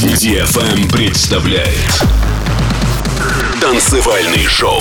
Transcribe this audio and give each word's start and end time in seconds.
DFM 0.00 0.90
представляет 0.90 2.02
Танцевальный 3.60 4.46
шоу 4.46 4.80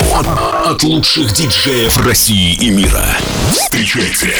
от 0.66 0.82
лучших 0.84 1.34
диджеев 1.34 1.98
России 1.98 2.54
и 2.54 2.70
мира. 2.70 3.06
Встречайте 3.52 4.34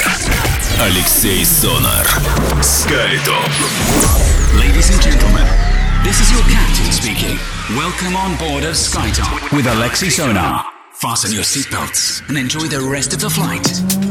Алексей 0.80 1.46
Сонар. 1.46 2.08
Скайтоп. 2.64 3.50
Ladies 4.58 4.90
and 4.90 5.02
gentlemen, 5.02 5.46
this 6.06 6.22
is 6.22 6.32
your 6.32 6.44
captain 6.48 6.92
speaking. 6.94 7.38
Welcome 7.76 8.16
on 8.16 8.38
board 8.38 8.64
of 8.64 8.76
Skytop 8.76 9.52
with 9.52 9.66
Alexi 9.66 10.10
Sonar. 10.10 10.64
Fasten 10.94 11.34
your 11.34 11.44
seatbelts 11.44 12.26
and 12.30 12.38
enjoy 12.38 12.68
the 12.70 12.80
rest 12.80 13.14
of 13.14 13.20
the 13.20 13.30
flight. 13.30 14.09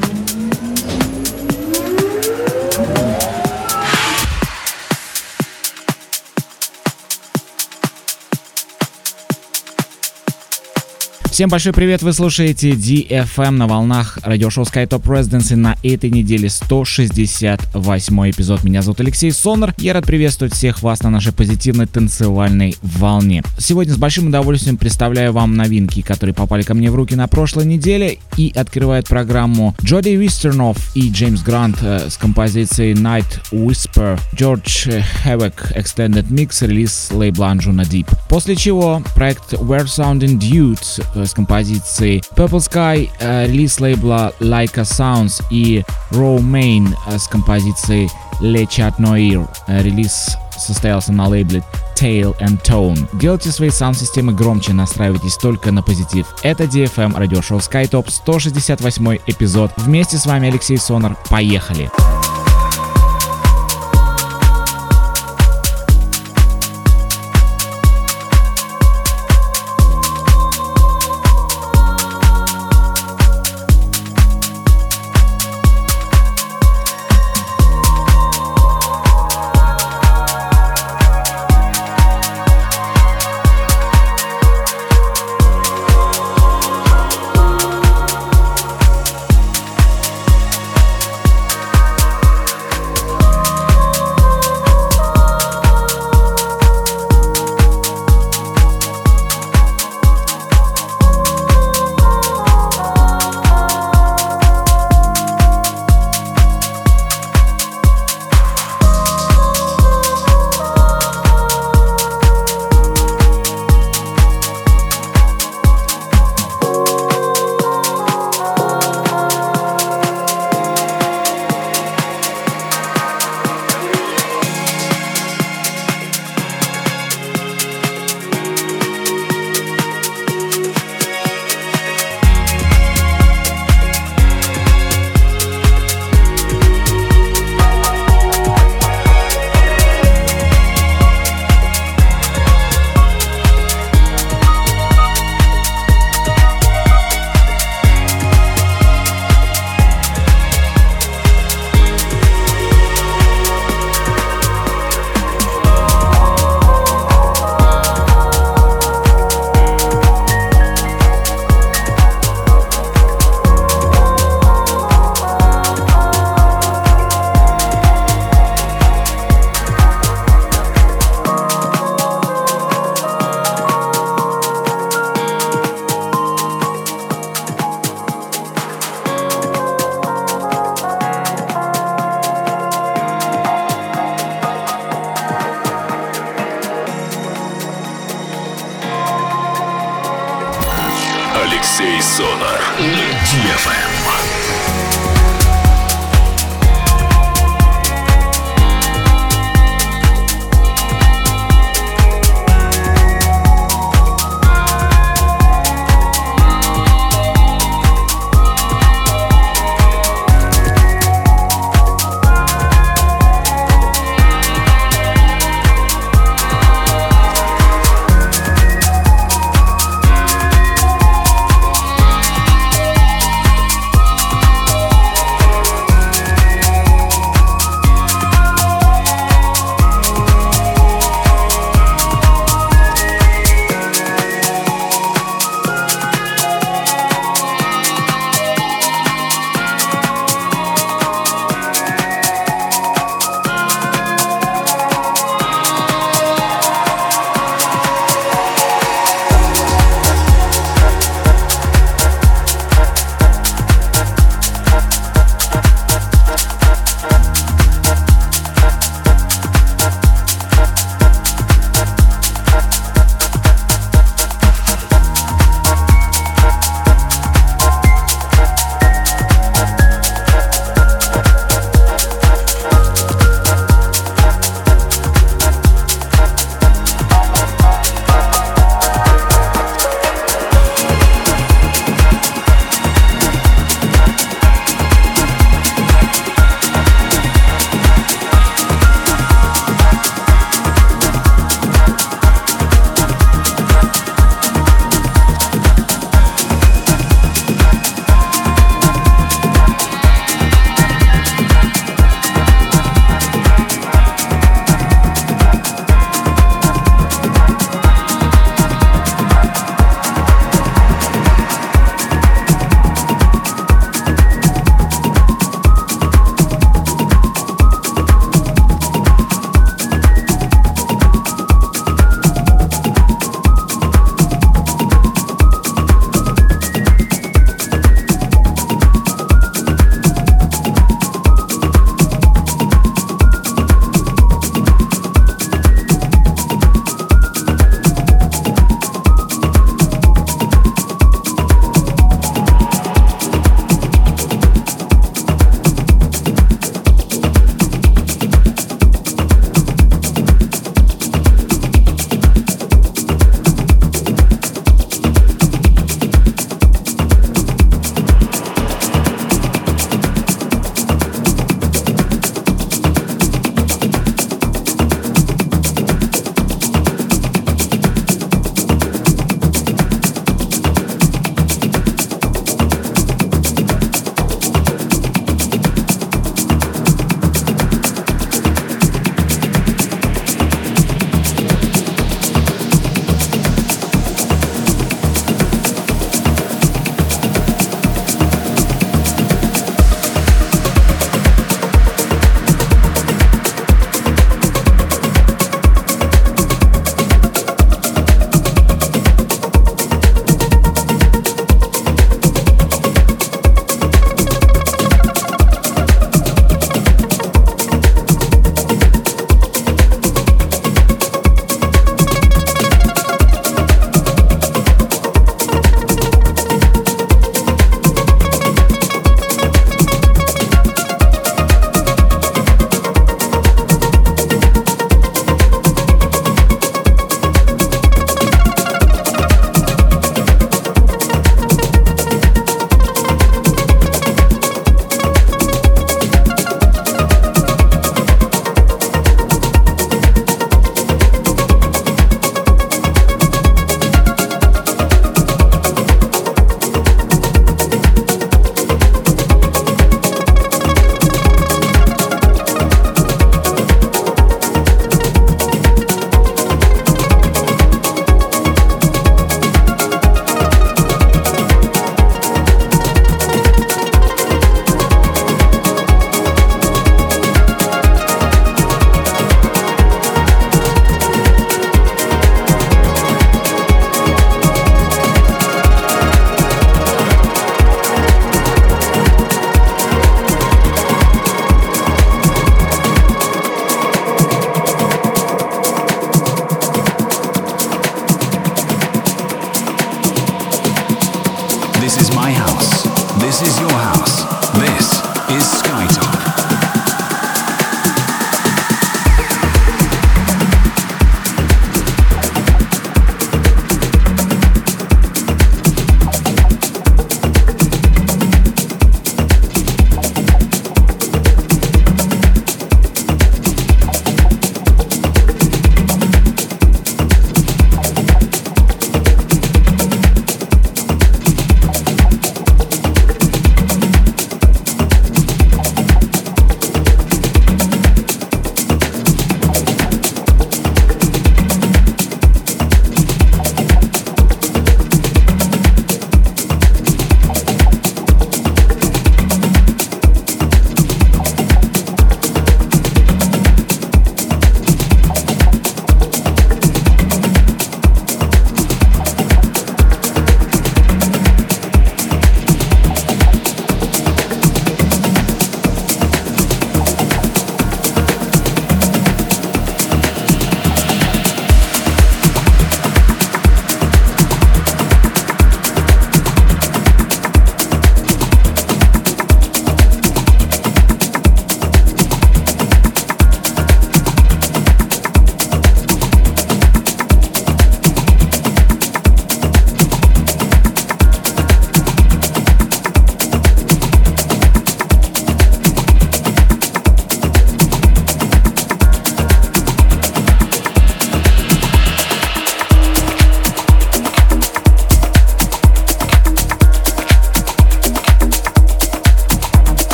Всем 11.38 11.50
большой 11.50 11.72
привет, 11.72 12.02
вы 12.02 12.12
слушаете 12.12 12.70
DFM 12.70 13.50
на 13.50 13.68
волнах 13.68 14.18
радиошоу 14.24 14.64
SkyTop 14.64 15.04
Residency 15.04 15.54
на 15.54 15.76
этой 15.84 16.10
неделе 16.10 16.50
168 16.50 18.30
эпизод. 18.30 18.64
Меня 18.64 18.82
зовут 18.82 18.98
Алексей 18.98 19.30
Сонор, 19.30 19.72
я 19.78 19.92
рад 19.92 20.04
приветствовать 20.04 20.52
всех 20.52 20.82
вас 20.82 21.00
на 21.04 21.10
нашей 21.10 21.32
позитивной 21.32 21.86
танцевальной 21.86 22.74
волне. 22.82 23.44
Сегодня 23.56 23.94
с 23.94 23.96
большим 23.96 24.26
удовольствием 24.26 24.78
представляю 24.78 25.32
вам 25.32 25.54
новинки, 25.54 26.02
которые 26.02 26.34
попали 26.34 26.62
ко 26.62 26.74
мне 26.74 26.90
в 26.90 26.96
руки 26.96 27.14
на 27.14 27.28
прошлой 27.28 27.66
неделе 27.66 28.18
и 28.36 28.52
открывает 28.56 29.06
программу 29.06 29.76
Джоди 29.80 30.16
Вистернов 30.16 30.76
и 30.96 31.08
Джеймс 31.08 31.42
Грант 31.42 31.76
э, 31.82 32.10
с 32.10 32.16
композицией 32.16 32.94
Night 32.94 33.40
Whisper, 33.52 34.18
George 34.34 35.04
Havoc 35.24 35.72
Extended 35.76 36.30
Mix, 36.30 36.66
релиз 36.66 37.10
лейбла 37.12 37.54
Anjuna 37.54 37.88
Deep. 37.88 38.08
После 38.28 38.56
чего 38.56 39.04
проект 39.14 39.52
Where 39.52 39.84
Sounding 39.84 40.40
Dudes 40.40 41.00
э, 41.14 41.26
с 41.28 41.34
композицией 41.34 42.22
Purple 42.34 42.58
Sky, 42.58 43.10
э, 43.20 43.46
релиз 43.46 43.80
лейбла 43.80 44.32
Leica 44.40 44.82
Sounds 44.82 45.42
и 45.50 45.84
Raw 46.10 46.38
Main 46.40 46.94
э, 47.06 47.18
с 47.18 47.28
композицией 47.28 48.10
Le 48.40 48.66
Chat 48.66 48.96
Noir. 48.98 49.48
Э, 49.66 49.82
релиз 49.82 50.36
состоялся 50.58 51.12
на 51.12 51.28
лейбле 51.28 51.62
Tail 51.96 52.36
and 52.40 52.60
Tone. 52.62 53.08
Делайте 53.18 53.50
свои 53.50 53.70
саунд-системы 53.70 54.32
громче, 54.32 54.72
настраивайтесь 54.72 55.36
только 55.36 55.72
на 55.72 55.82
позитив. 55.82 56.26
Это 56.42 56.64
DFM 56.64 57.16
радиошоу 57.16 57.58
SkyTop 57.58 58.10
168 58.10 59.18
эпизод. 59.26 59.72
Вместе 59.76 60.18
с 60.18 60.26
вами 60.26 60.48
Алексей 60.48 60.78
Сонор. 60.78 61.16
Поехали! 61.28 61.90
Алексей 61.90 62.27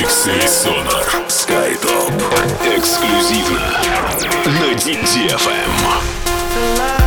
Миксы 0.00 0.32
Sonar 0.46 1.28
Skytop. 1.28 2.14
Эксклюзивно 2.74 3.82
на 4.46 4.72
DTFM. 4.72 6.99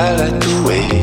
I 0.00 0.16
like 0.16 0.40
the 0.40 0.62
way 0.66 0.99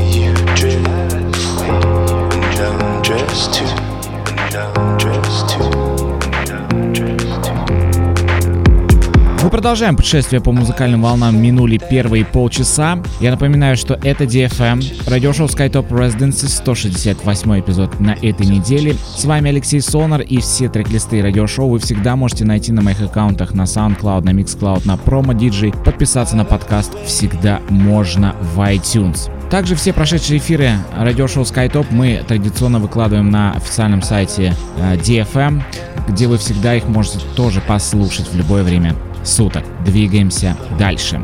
продолжаем 9.68 9.98
путешествие 9.98 10.40
по 10.40 10.54
музыкальным 10.54 11.02
волнам. 11.02 11.42
Минули 11.42 11.78
первые 11.78 12.24
полчаса. 12.24 13.00
Я 13.20 13.32
напоминаю, 13.32 13.76
что 13.76 13.96
это 14.02 14.24
DFM, 14.24 15.10
радиошоу 15.10 15.48
SkyTop 15.48 15.90
Residency, 15.90 16.48
168 16.48 17.60
эпизод 17.60 18.00
на 18.00 18.12
этой 18.12 18.46
неделе. 18.46 18.96
С 19.18 19.26
вами 19.26 19.50
Алексей 19.50 19.82
Сонар 19.82 20.22
и 20.22 20.40
все 20.40 20.70
трек-листы 20.70 21.22
радиошоу 21.22 21.68
вы 21.68 21.80
всегда 21.80 22.16
можете 22.16 22.46
найти 22.46 22.72
на 22.72 22.82
моих 22.82 23.02
аккаунтах 23.02 23.54
на 23.54 23.64
SoundCloud, 23.64 24.24
на 24.24 24.30
Mixcloud, 24.30 24.88
на 24.88 24.94
Promo 24.94 25.38
DJ. 25.38 25.84
Подписаться 25.84 26.38
на 26.38 26.46
подкаст 26.46 26.94
всегда 27.06 27.60
можно 27.68 28.38
в 28.40 28.62
iTunes. 28.62 29.30
Также 29.50 29.76
все 29.76 29.92
прошедшие 29.92 30.38
эфиры 30.38 30.72
радиошоу 30.98 31.44
SkyTop 31.44 31.88
мы 31.90 32.24
традиционно 32.26 32.80
выкладываем 32.80 33.30
на 33.30 33.52
официальном 33.52 34.02
сайте 34.02 34.54
э, 34.78 34.96
DFM, 34.96 35.62
где 36.08 36.28
вы 36.28 36.38
всегда 36.38 36.74
их 36.76 36.88
можете 36.88 37.20
тоже 37.36 37.60
послушать 37.60 38.30
в 38.32 38.38
любое 38.38 38.64
время 38.64 38.96
суток. 39.28 39.64
Двигаемся 39.86 40.56
дальше. 40.80 41.22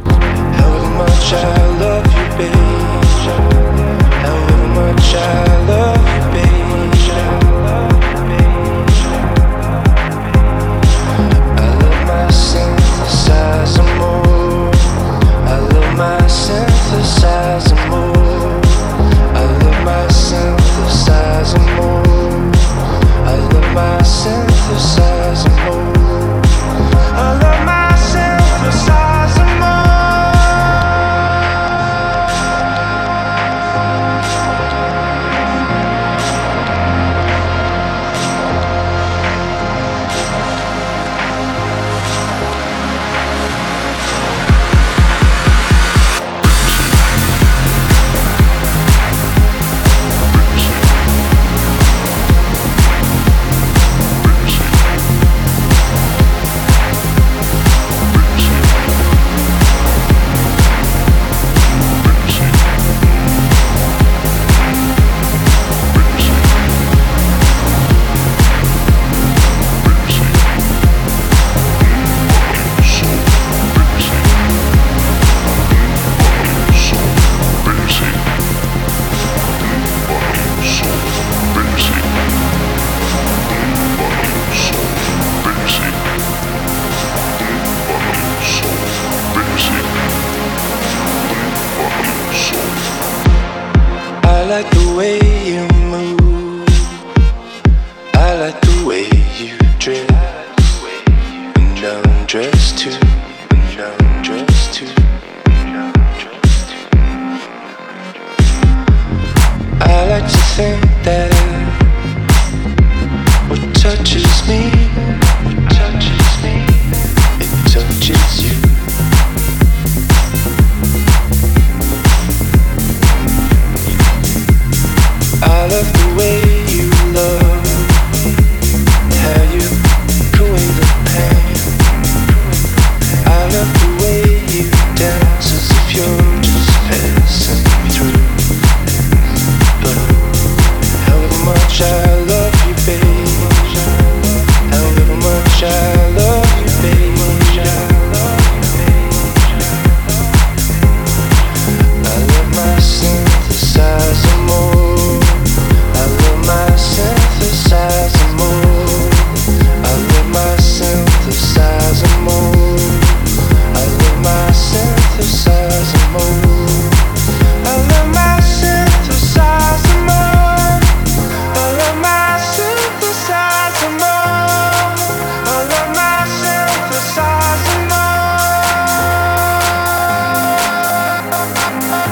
my 23.76 24.04
synthesizer 24.04 25.13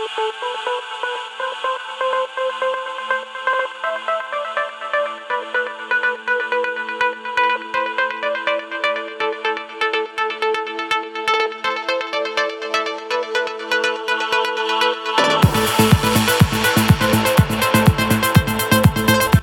Música 0.00 1.69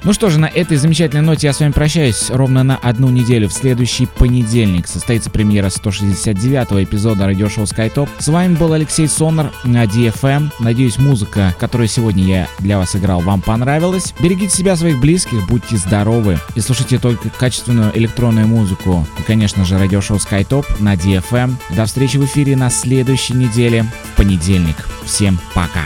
Ну 0.07 0.13
что 0.13 0.29
же, 0.29 0.39
на 0.39 0.45
этой 0.45 0.77
замечательной 0.77 1.21
ноте 1.21 1.47
я 1.47 1.53
с 1.53 1.59
вами 1.59 1.73
прощаюсь 1.73 2.29
ровно 2.29 2.63
на 2.63 2.77
одну 2.77 3.09
неделю. 3.09 3.49
В 3.49 3.53
следующий 3.53 4.05
понедельник 4.05 4.87
состоится 4.87 5.29
премьера 5.29 5.67
169-го 5.67 6.81
эпизода 6.81 7.25
радиошоу 7.25 7.65
SkyTop. 7.65 8.07
С 8.17 8.29
вами 8.29 8.55
был 8.55 8.71
Алексей 8.71 9.09
Сонор 9.09 9.51
на 9.65 9.83
DFM. 9.83 10.51
Надеюсь, 10.61 10.97
музыка, 10.97 11.53
которую 11.59 11.89
сегодня 11.89 12.23
я 12.23 12.47
для 12.59 12.77
вас 12.77 12.95
играл, 12.95 13.19
вам 13.19 13.41
понравилась. 13.41 14.13
Берегите 14.21 14.55
себя, 14.55 14.77
своих 14.77 14.97
близких, 15.01 15.45
будьте 15.45 15.75
здоровы 15.75 16.39
и 16.55 16.61
слушайте 16.61 16.99
только 16.99 17.29
качественную 17.29 17.91
электронную 17.97 18.47
музыку. 18.47 19.05
И, 19.19 19.23
конечно 19.23 19.65
же, 19.65 19.77
радиошоу 19.77 20.19
SkyTop 20.19 20.65
на 20.79 20.93
DFM. 20.93 21.55
До 21.71 21.83
встречи 21.83 22.15
в 22.15 22.23
эфире 22.23 22.55
на 22.55 22.69
следующей 22.69 23.33
неделе 23.33 23.83
в 24.13 24.15
понедельник. 24.15 24.87
Всем 25.03 25.37
пока! 25.53 25.81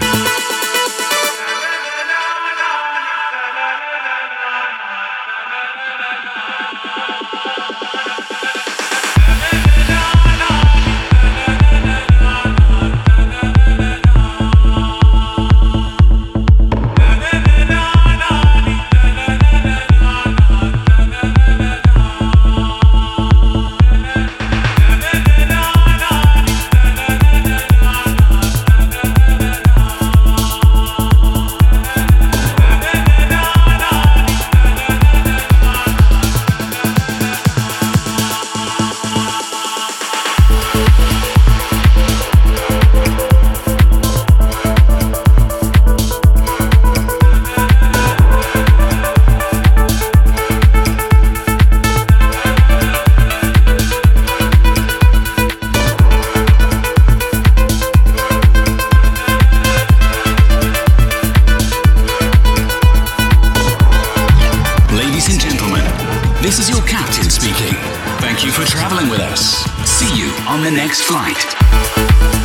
Speaking. 67.32 67.74
Thank 68.20 68.44
you 68.44 68.52
for 68.52 68.66
traveling 68.66 69.10
with 69.10 69.22
us. 69.22 69.64
See 69.90 70.14
you 70.20 70.32
on 70.48 70.62
the 70.64 70.72
next 70.72 71.04
flight. 71.04 72.41